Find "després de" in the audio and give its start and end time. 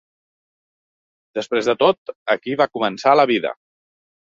1.41-1.77